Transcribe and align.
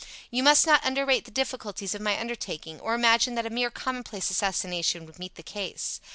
You 0.31 0.41
must 0.41 0.65
not 0.65 0.83
underrate 0.83 1.25
the 1.25 1.29
difficulties 1.29 1.93
of 1.93 2.01
my 2.01 2.19
undertaking, 2.19 2.79
or 2.79 2.95
imagine 2.95 3.35
that 3.35 3.45
a 3.45 3.51
mere 3.51 3.69
commonplace 3.69 4.31
assassination 4.31 5.05
would 5.05 5.19
meet 5.19 5.35
the 5.35 5.43
case. 5.43 6.01